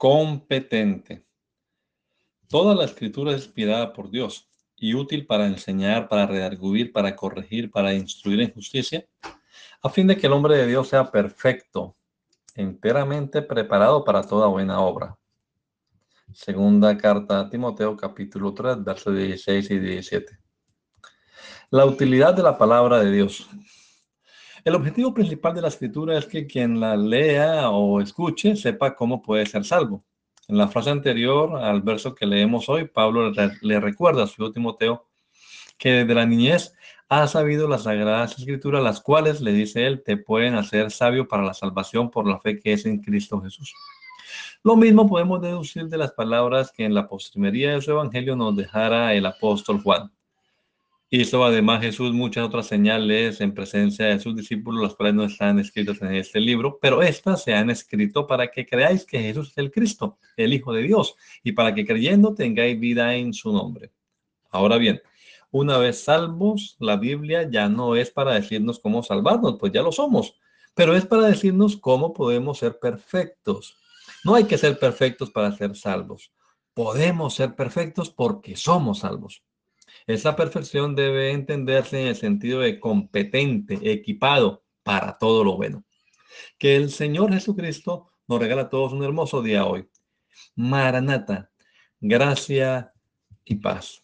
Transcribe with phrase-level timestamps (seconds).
[0.00, 1.26] Competente.
[2.48, 7.70] Toda la escritura es inspirada por Dios y útil para enseñar, para redarguir, para corregir,
[7.70, 9.06] para instruir en justicia,
[9.82, 11.96] a fin de que el hombre de Dios sea perfecto,
[12.54, 15.18] enteramente preparado para toda buena obra.
[16.32, 20.38] Segunda carta a Timoteo capítulo 3, versos 16 y 17.
[21.68, 23.50] La utilidad de la palabra de Dios.
[24.62, 29.22] El objetivo principal de la escritura es que quien la lea o escuche sepa cómo
[29.22, 30.04] puede ser salvo.
[30.48, 34.52] En la frase anterior al verso que leemos hoy, Pablo le recuerda a su hijo
[34.52, 35.06] Timoteo
[35.78, 36.74] que desde la niñez
[37.08, 41.42] ha sabido las sagradas escrituras, las cuales, le dice él, te pueden hacer sabio para
[41.42, 43.74] la salvación por la fe que es en Cristo Jesús.
[44.62, 48.54] Lo mismo podemos deducir de las palabras que en la postrimería de su evangelio nos
[48.54, 50.12] dejara el apóstol Juan.
[51.12, 55.58] Hizo además Jesús muchas otras señales en presencia de sus discípulos, las cuales no están
[55.58, 59.58] escritas en este libro, pero estas se han escrito para que creáis que Jesús es
[59.58, 63.90] el Cristo, el Hijo de Dios, y para que creyendo tengáis vida en su nombre.
[64.50, 65.02] Ahora bien,
[65.50, 69.90] una vez salvos, la Biblia ya no es para decirnos cómo salvarnos, pues ya lo
[69.90, 70.38] somos,
[70.76, 73.76] pero es para decirnos cómo podemos ser perfectos.
[74.22, 76.32] No hay que ser perfectos para ser salvos.
[76.72, 79.42] Podemos ser perfectos porque somos salvos.
[80.06, 85.84] Esa perfección debe entenderse en el sentido de competente, equipado para todo lo bueno.
[86.58, 89.88] Que el Señor Jesucristo nos regala a todos un hermoso día hoy.
[90.54, 91.50] Maranata,
[92.00, 92.92] gracia
[93.44, 94.02] y paz.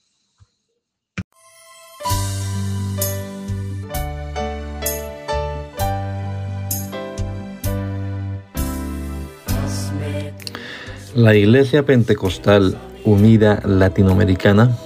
[11.15, 14.77] La Iglesia Pentecostal Unida Latinoamericana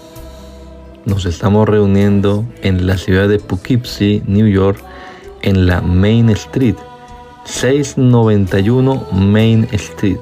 [1.11, 4.79] nos estamos reuniendo en la ciudad de Poughkeepsie, New York,
[5.43, 6.77] en la Main Street,
[7.45, 10.19] 691 Main Street.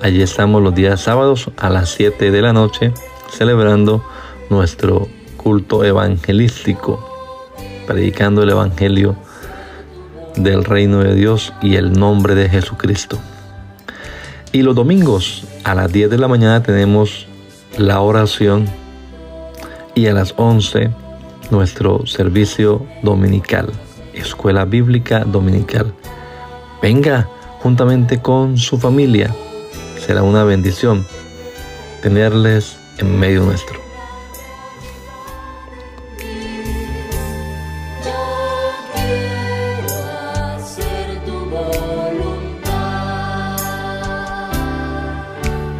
[0.00, 2.94] Allí estamos los días sábados a las 7 de la noche
[3.32, 4.04] celebrando
[4.48, 7.04] nuestro culto evangelístico,
[7.88, 9.16] predicando el Evangelio
[10.36, 13.18] del reino de Dios y el nombre de Jesucristo.
[14.52, 17.26] Y los domingos a las 10 de la mañana tenemos
[17.76, 18.85] la oración
[19.96, 20.90] y a las 11
[21.50, 23.72] nuestro servicio dominical,
[24.12, 25.92] Escuela Bíblica Dominical.
[26.82, 27.28] Venga
[27.60, 29.34] juntamente con su familia.
[29.98, 31.06] Será una bendición
[32.02, 33.85] tenerles en medio nuestro.